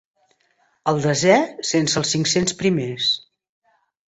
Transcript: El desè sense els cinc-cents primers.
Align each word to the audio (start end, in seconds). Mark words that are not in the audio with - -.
El 0.91 1.01
desè 1.03 1.35
sense 1.73 1.99
els 2.01 2.15
cinc-cents 2.17 2.59
primers. 2.63 3.13